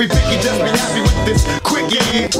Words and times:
be 0.00 0.08
picky, 0.08 0.40
just 0.40 0.58
be 0.62 0.70
happy 0.70 1.02
with 1.02 1.24
this 1.26 1.44
quick, 1.62 1.92
yeah. 1.92 2.30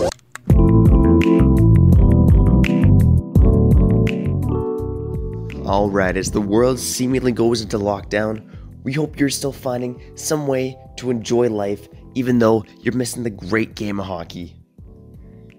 Alright, 5.68 6.16
as 6.16 6.30
the 6.30 6.40
world 6.40 6.78
seemingly 6.78 7.32
goes 7.32 7.60
into 7.60 7.78
lockdown, 7.78 8.56
we 8.82 8.94
hope 8.94 9.20
you're 9.20 9.28
still 9.28 9.52
finding 9.52 10.00
some 10.14 10.46
way 10.46 10.78
to 10.96 11.10
enjoy 11.10 11.50
life 11.50 11.86
even 12.14 12.38
though 12.38 12.64
you're 12.80 12.94
missing 12.94 13.24
the 13.24 13.30
great 13.30 13.74
game 13.74 14.00
of 14.00 14.06
hockey. 14.06 14.56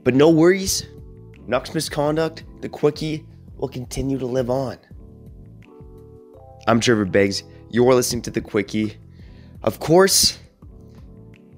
But 0.04 0.15
no 0.15 0.31
worries, 0.31 0.88
Nucks 1.47 1.75
misconduct, 1.75 2.45
the 2.61 2.70
quickie, 2.70 3.27
will 3.57 3.70
continue 3.70 4.18
to 4.18 4.25
live 4.25 4.49
on. 4.49 4.79
I'm 6.68 6.79
Trevor 6.79 7.05
Beggs. 7.05 7.43
You're 7.70 7.93
listening 7.93 8.23
to 8.23 8.31
the 8.31 8.41
quickie. 8.41 8.97
Of 9.61 9.79
course, 9.79 10.39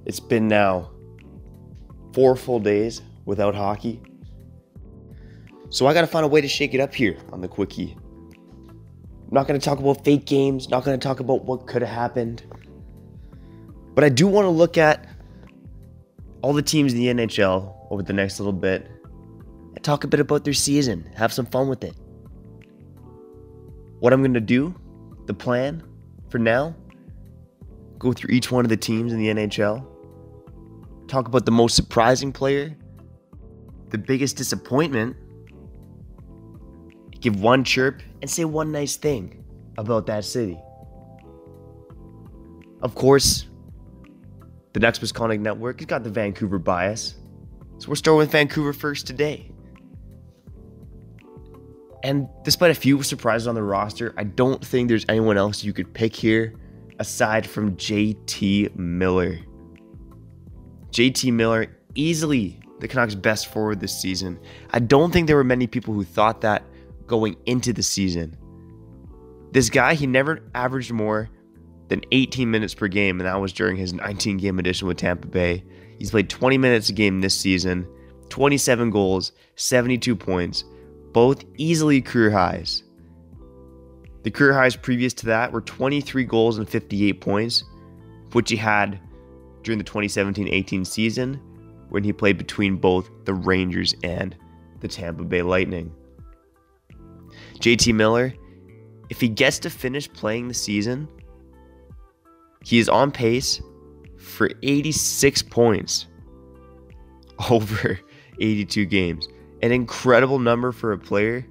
it's 0.05 0.19
been 0.19 0.47
now 0.47 0.91
four 2.13 2.35
full 2.35 2.59
days 2.59 3.01
without 3.25 3.55
hockey. 3.55 4.01
So 5.69 5.87
I 5.87 5.93
gotta 5.93 6.07
find 6.07 6.25
a 6.25 6.27
way 6.27 6.41
to 6.41 6.47
shake 6.47 6.73
it 6.73 6.79
up 6.79 6.93
here 6.93 7.17
on 7.31 7.41
the 7.41 7.47
quickie. 7.47 7.97
I'm 8.37 9.29
not 9.31 9.47
gonna 9.47 9.59
talk 9.59 9.79
about 9.79 10.03
fake 10.03 10.25
games, 10.25 10.69
not 10.69 10.83
gonna 10.83 10.97
talk 10.97 11.19
about 11.19 11.45
what 11.45 11.67
could 11.67 11.81
have 11.81 11.91
happened. 11.91 12.43
But 13.95 14.03
I 14.03 14.09
do 14.09 14.27
want 14.27 14.45
to 14.45 14.49
look 14.49 14.77
at 14.77 15.07
all 16.41 16.53
the 16.53 16.61
teams 16.61 16.93
in 16.93 16.99
the 16.99 17.07
NHL 17.07 17.75
over 17.91 18.01
the 18.01 18.13
next 18.13 18.39
little 18.39 18.53
bit 18.53 18.87
and 19.75 19.83
talk 19.83 20.03
a 20.03 20.07
bit 20.07 20.19
about 20.19 20.43
their 20.43 20.53
season, 20.53 21.09
have 21.15 21.31
some 21.31 21.45
fun 21.45 21.69
with 21.69 21.83
it. 21.83 21.95
What 23.99 24.11
I'm 24.11 24.21
going 24.21 24.33
to 24.33 24.41
do, 24.41 24.75
the 25.27 25.33
plan 25.33 25.83
for 26.29 26.39
now, 26.39 26.75
go 27.99 28.11
through 28.11 28.33
each 28.33 28.51
one 28.51 28.65
of 28.65 28.69
the 28.69 28.77
teams 28.77 29.13
in 29.13 29.19
the 29.19 29.27
NHL, 29.27 29.85
talk 31.13 31.27
about 31.27 31.45
the 31.45 31.51
most 31.51 31.75
surprising 31.75 32.31
player, 32.31 32.75
the 33.89 33.97
biggest 33.99 34.35
disappointment, 34.35 35.15
give 37.19 37.39
one 37.39 37.63
chirp, 37.63 38.01
and 38.21 38.29
say 38.29 38.45
one 38.45 38.71
nice 38.71 38.95
thing 38.95 39.43
about 39.77 40.07
that 40.07 40.25
city. 40.25 40.57
Of 42.81 42.95
course, 42.95 43.45
the 44.73 44.79
Nucks 44.79 44.99
Misconduct 44.99 45.41
Network 45.41 45.79
has 45.79 45.85
got 45.85 46.03
the 46.03 46.09
Vancouver 46.09 46.57
bias. 46.57 47.15
So 47.77 47.89
we're 47.89 47.95
starting 47.95 48.17
with 48.17 48.31
Vancouver 48.31 48.73
first 48.73 49.05
today. 49.05 49.51
And 52.03 52.27
despite 52.43 52.71
a 52.71 52.75
few 52.75 53.03
surprises 53.03 53.47
on 53.47 53.55
the 53.55 53.63
roster, 53.63 54.13
I 54.17 54.23
don't 54.23 54.65
think 54.65 54.89
there's 54.89 55.05
anyone 55.07 55.37
else 55.37 55.63
you 55.63 55.73
could 55.73 55.93
pick 55.93 56.15
here 56.15 56.55
aside 56.99 57.47
from 57.47 57.77
JT 57.77 58.75
Miller. 58.75 59.37
JT 60.93 61.33
Miller, 61.33 61.75
easily 61.95 62.59
the 62.79 62.87
Canucks' 62.87 63.15
best 63.15 63.47
forward 63.47 63.79
this 63.79 63.99
season. 63.99 64.39
I 64.69 64.79
don't 64.79 65.11
think 65.11 65.25
there 65.25 65.35
were 65.35 65.43
many 65.43 65.65
people 65.65 65.93
who 65.93 66.03
thought 66.03 66.41
that 66.41 66.63
going 67.07 67.35
into 67.47 67.73
the 67.73 67.81
season. 67.81 68.37
This 69.51 69.71
guy, 69.71 69.95
he 69.95 70.05
never 70.05 70.43
averaged 70.53 70.91
more 70.91 71.29
than 71.87 72.01
18 72.11 72.49
minutes 72.49 72.75
per 72.75 72.87
game, 72.87 73.19
and 73.19 73.27
that 73.27 73.41
was 73.41 73.53
during 73.53 73.75
his 73.75 73.91
19 73.91 74.37
game 74.37 74.59
edition 74.59 74.87
with 74.87 74.97
Tampa 74.97 75.27
Bay. 75.27 75.63
He's 75.97 76.11
played 76.11 76.29
20 76.29 76.59
minutes 76.59 76.89
a 76.89 76.93
game 76.93 77.21
this 77.21 77.35
season, 77.35 77.87
27 78.29 78.91
goals, 78.91 79.31
72 79.55 80.15
points, 80.15 80.63
both 81.11 81.43
easily 81.57 82.01
career 82.01 82.29
highs. 82.29 82.83
The 84.21 84.31
career 84.31 84.53
highs 84.53 84.75
previous 84.75 85.13
to 85.15 85.25
that 85.27 85.51
were 85.51 85.61
23 85.61 86.23
goals 86.25 86.59
and 86.59 86.69
58 86.69 87.19
points, 87.19 87.63
which 88.31 88.51
he 88.51 88.57
had 88.57 88.99
during 89.63 89.77
the 89.77 89.83
2017 89.83 90.47
18 90.47 90.85
season 90.85 91.39
when 91.89 92.03
he 92.03 92.13
played 92.13 92.37
between 92.37 92.77
both 92.77 93.09
the 93.25 93.33
Rangers 93.33 93.95
and 94.03 94.35
the 94.79 94.87
Tampa 94.87 95.23
Bay 95.23 95.41
Lightning. 95.41 95.93
JT 97.59 97.93
Miller, 97.95 98.33
if 99.09 99.21
he 99.21 99.29
gets 99.29 99.59
to 99.59 99.69
finish 99.69 100.11
playing 100.11 100.47
the 100.47 100.53
season 100.53 101.07
he 102.63 102.79
is 102.79 102.89
on 102.89 103.11
pace 103.11 103.61
for 104.17 104.49
86 104.63 105.43
points 105.43 106.07
over 107.49 107.99
82 108.39 108.85
games. 108.85 109.27
An 109.61 109.71
incredible 109.71 110.39
number 110.39 110.71
for 110.71 110.91
a 110.91 110.97
player 110.97 111.45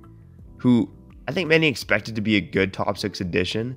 who 0.56 0.90
I 1.28 1.32
think 1.32 1.48
many 1.48 1.68
expected 1.68 2.16
to 2.16 2.20
be 2.20 2.36
a 2.36 2.40
good 2.40 2.72
top 2.72 2.98
six 2.98 3.20
addition, 3.20 3.76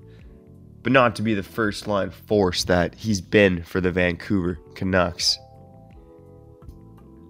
but 0.85 0.91
not 0.91 1.15
to 1.15 1.23
be 1.23 1.33
the 1.33 1.41
first 1.41 1.87
line 1.87 2.11
force 2.11 2.65
that 2.65 2.93
he's 2.93 3.19
been 3.19 3.63
for 3.63 3.81
the 3.81 3.91
Vancouver 3.91 4.59
Canucks. 4.75 5.39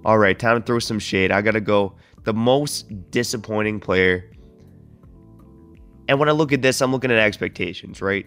All 0.04 0.18
right, 0.18 0.38
time 0.38 0.60
to 0.60 0.66
throw 0.66 0.80
some 0.80 1.00
shade. 1.00 1.32
I 1.32 1.42
got 1.42 1.52
to 1.52 1.62
go 1.62 1.96
the 2.26 2.34
most 2.34 2.90
disappointing 3.12 3.80
player. 3.80 4.30
And 6.10 6.20
when 6.20 6.28
I 6.28 6.34
look 6.34 6.52
at 6.52 6.62
this, 6.62 6.82
I'm 6.82 6.92
looking 6.92 7.12
at 7.12 7.18
expectations, 7.18 8.02
right? 8.02 8.26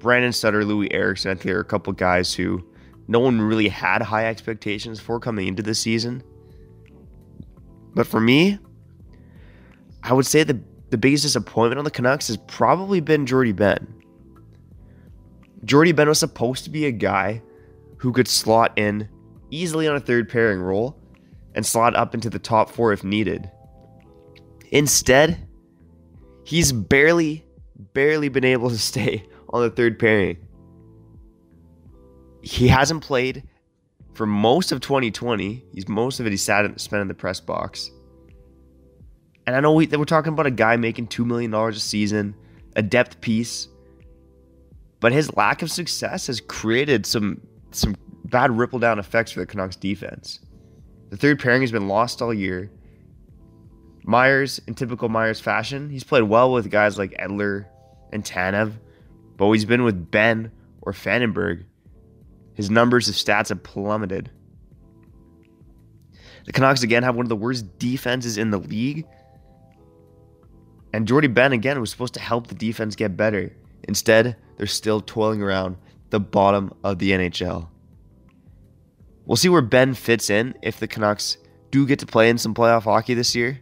Brandon 0.00 0.32
Sutter, 0.32 0.62
Loui 0.62 0.88
Eriksson, 0.90 1.30
I 1.30 1.34
think 1.34 1.44
there 1.44 1.58
are 1.58 1.60
a 1.60 1.64
couple 1.64 1.92
guys 1.92 2.34
who 2.34 2.68
no 3.06 3.20
one 3.20 3.40
really 3.40 3.68
had 3.68 4.02
high 4.02 4.26
expectations 4.26 4.98
for 4.98 5.20
coming 5.20 5.46
into 5.46 5.62
the 5.62 5.76
season. 5.76 6.24
But 7.94 8.08
for 8.08 8.20
me, 8.20 8.58
I 10.02 10.12
would 10.12 10.26
say 10.26 10.42
the, 10.42 10.58
the 10.90 10.98
biggest 10.98 11.22
disappointment 11.22 11.78
on 11.78 11.84
the 11.84 11.90
Canucks 11.92 12.26
has 12.26 12.36
probably 12.48 12.98
been 12.98 13.26
Jordie 13.26 13.52
Benn. 13.52 13.92
Jordie 15.66 15.92
Benn 15.92 16.08
was 16.08 16.20
supposed 16.20 16.62
to 16.64 16.70
be 16.70 16.86
a 16.86 16.92
guy 16.92 17.42
who 17.98 18.12
could 18.12 18.28
slot 18.28 18.72
in 18.76 19.08
easily 19.50 19.88
on 19.88 19.96
a 19.96 20.00
third 20.00 20.28
pairing 20.28 20.60
role 20.60 20.96
and 21.54 21.66
slot 21.66 21.96
up 21.96 22.14
into 22.14 22.30
the 22.30 22.38
top 22.38 22.70
four 22.70 22.92
if 22.92 23.02
needed. 23.02 23.50
Instead, 24.70 25.48
he's 26.44 26.70
barely, 26.70 27.44
barely 27.94 28.28
been 28.28 28.44
able 28.44 28.70
to 28.70 28.78
stay 28.92 29.24
on 29.50 29.62
the 29.62 29.70
third 29.70 29.98
pairing. 29.98 30.36
He 32.42 32.68
hasn't 32.68 33.02
played 33.02 33.42
for 34.14 34.24
most 34.24 34.70
of 34.70 34.80
2020. 34.80 35.64
He's 35.72 35.88
most 35.88 36.20
of 36.20 36.26
it 36.26 36.30
he 36.30 36.36
sat 36.36 36.80
spent 36.80 37.02
in 37.02 37.08
the 37.08 37.14
press 37.14 37.40
box. 37.40 37.90
And 39.48 39.56
I 39.56 39.60
know 39.60 39.72
we, 39.72 39.88
we're 39.88 40.04
talking 40.04 40.32
about 40.32 40.46
a 40.46 40.52
guy 40.52 40.76
making 40.76 41.08
two 41.08 41.24
million 41.24 41.50
dollars 41.50 41.76
a 41.76 41.80
season, 41.80 42.36
a 42.76 42.82
depth 42.82 43.20
piece, 43.20 43.68
but 45.00 45.12
his 45.12 45.34
lack 45.36 45.62
of 45.62 45.70
success 45.70 46.26
has 46.26 46.40
created 46.40 47.06
some 47.06 47.40
some 47.70 47.96
bad 48.24 48.56
ripple 48.56 48.78
down 48.78 48.98
effects 48.98 49.32
for 49.32 49.40
the 49.40 49.46
Canucks 49.46 49.76
defense. 49.76 50.40
The 51.10 51.16
third 51.16 51.38
pairing 51.38 51.60
has 51.60 51.70
been 51.70 51.88
lost 51.88 52.20
all 52.22 52.34
year. 52.34 52.70
Myers, 54.04 54.60
in 54.66 54.74
typical 54.74 55.08
Myers 55.08 55.40
fashion, 55.40 55.90
he's 55.90 56.04
played 56.04 56.22
well 56.22 56.52
with 56.52 56.70
guys 56.70 56.98
like 56.98 57.12
Edler 57.12 57.66
and 58.12 58.24
Tanev, 58.24 58.72
but 59.36 59.46
when 59.46 59.54
he's 59.54 59.64
been 59.64 59.84
with 59.84 60.10
Benn 60.10 60.50
or 60.80 60.92
Fantenberg, 60.92 61.64
his 62.54 62.70
numbers 62.70 63.08
of 63.08 63.14
stats 63.14 63.50
have 63.50 63.62
plummeted. 63.62 64.30
The 66.46 66.52
Canucks 66.52 66.82
again 66.82 67.02
have 67.02 67.16
one 67.16 67.26
of 67.26 67.28
the 67.28 67.36
worst 67.36 67.78
defenses 67.78 68.38
in 68.38 68.50
the 68.50 68.58
league. 68.58 69.04
And 70.92 71.06
Jordie 71.06 71.26
Benn 71.26 71.52
again 71.52 71.80
was 71.80 71.90
supposed 71.90 72.14
to 72.14 72.20
help 72.20 72.46
the 72.46 72.54
defense 72.54 72.94
get 72.94 73.16
better. 73.16 73.52
Instead, 73.88 74.36
they're 74.56 74.66
still 74.66 75.00
toiling 75.00 75.42
around 75.42 75.76
the 76.10 76.20
bottom 76.20 76.72
of 76.82 76.98
the 76.98 77.10
NHL. 77.10 77.68
We'll 79.24 79.36
see 79.36 79.48
where 79.48 79.62
Benn 79.62 79.94
fits 79.94 80.30
in 80.30 80.54
if 80.62 80.78
the 80.78 80.86
Canucks 80.86 81.36
do 81.70 81.86
get 81.86 81.98
to 81.98 82.06
play 82.06 82.30
in 82.30 82.38
some 82.38 82.54
playoff 82.54 82.84
hockey 82.84 83.14
this 83.14 83.34
year. 83.34 83.60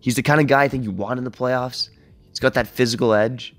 He's 0.00 0.16
the 0.16 0.22
kind 0.22 0.40
of 0.40 0.46
guy 0.46 0.64
I 0.64 0.68
think 0.68 0.84
you 0.84 0.90
want 0.90 1.18
in 1.18 1.24
the 1.24 1.30
playoffs. 1.30 1.90
He's 2.28 2.40
got 2.40 2.54
that 2.54 2.66
physical 2.66 3.12
edge. 3.12 3.54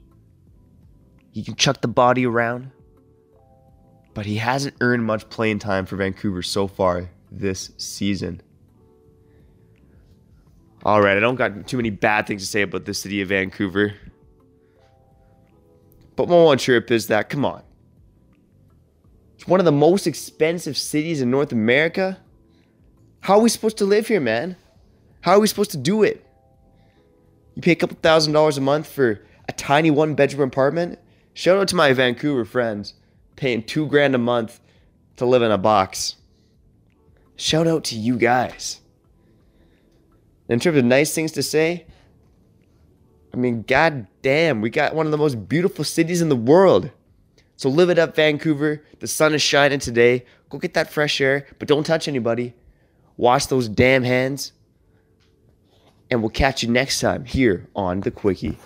He 1.32 1.44
can 1.44 1.56
chuck 1.56 1.82
the 1.82 1.88
body 1.88 2.26
around. 2.26 2.72
But 4.14 4.26
he 4.26 4.38
hasn't 4.38 4.76
earned 4.82 5.06
much 5.06 5.30
playing 5.30 5.60
time 5.60 5.86
for 5.86 5.96
Vancouver 5.96 6.42
so 6.42 6.68
far 6.68 7.10
this 7.32 7.72
season. 7.78 8.42
All 10.84 11.02
right, 11.02 11.16
I 11.16 11.20
don't 11.20 11.36
got 11.36 11.66
too 11.66 11.78
many 11.78 11.92
bad 11.92 12.28
things 12.28 12.42
to 12.42 12.48
say 12.48 12.62
about 12.62 12.86
the 12.86 12.94
city 12.94 13.22
of 13.22 13.30
Vancouver. 13.30 13.94
But 16.16 16.30
my 16.30 16.36
one 16.36 16.58
trip 16.58 16.92
is 16.92 17.08
that, 17.08 17.30
come 17.30 17.46
on. 17.46 17.64
It's 19.36 19.48
one 19.48 19.60
of 19.60 19.66
the 19.66 19.72
most 19.72 20.08
expensive 20.08 20.78
cities 20.78 21.22
in 21.22 21.32
North 21.32 21.52
America. 21.52 22.20
How 23.22 23.36
are 23.36 23.42
we 23.42 23.50
supposed 23.50 23.78
to 23.78 23.86
live 23.86 24.08
here, 24.08 24.20
man? 24.20 24.56
How 25.22 25.34
are 25.34 25.40
we 25.40 25.48
supposed 25.48 25.72
to 25.72 25.78
do 25.78 26.04
it? 26.04 26.26
You 27.56 27.62
pay 27.62 27.72
a 27.72 27.76
couple 27.76 27.98
thousand 28.02 28.34
dollars 28.34 28.58
a 28.58 28.62
month 28.62 28.88
for 28.88 29.22
a 29.48 29.52
tiny 29.52 29.92
one 29.92 30.16
bedroom 30.16 30.48
apartment 30.48 31.00
Shout 31.34 31.58
out 31.58 31.68
to 31.70 31.76
my 31.76 31.94
Vancouver 31.94 32.46
friends 32.46 32.94
paying 33.36 33.64
two 33.64 33.88
grand 33.88 34.14
a 34.14 34.20
month 34.20 34.60
to 35.18 35.26
live 35.26 35.42
in 35.42 35.52
a 35.52 35.58
box. 35.58 36.16
Shout 37.36 37.68
out 37.68 37.84
to 37.86 37.96
you 37.96 38.18
guys. 38.18 38.80
In 40.48 40.60
terms 40.60 40.78
of 40.78 40.86
nice 40.86 41.14
things 41.16 41.32
to 41.32 41.42
say, 41.42 41.88
I 43.34 43.38
mean, 43.38 43.64
god 43.64 44.08
damn, 44.22 44.62
we 44.62 44.70
got 44.70 44.94
one 44.94 45.08
of 45.08 45.12
the 45.12 45.18
most 45.18 45.50
beautiful 45.50 45.84
cities 45.84 46.22
in 46.22 46.30
the 46.30 46.36
world. 46.36 46.92
So 47.56 47.70
live 47.70 47.90
it 47.90 47.98
up, 47.98 48.16
Vancouver. 48.16 48.84
The 49.00 49.08
sun 49.08 49.34
is 49.34 49.42
shining 49.42 49.80
today. 49.80 50.26
Go 50.50 50.60
get 50.60 50.76
that 50.76 50.92
fresh 50.92 51.20
air, 51.20 51.48
but 51.58 51.68
don't 51.68 51.86
touch 51.86 52.08
anybody. 52.08 52.54
Wash 53.18 53.48
those 53.48 53.68
damn 53.68 54.04
hands. 54.04 54.54
And 56.12 56.22
we'll 56.22 56.30
catch 56.30 56.62
you 56.62 56.70
next 56.70 57.00
time 57.00 57.26
here 57.26 57.68
on 57.76 58.02
The 58.02 58.12
Quickie. 58.12 58.60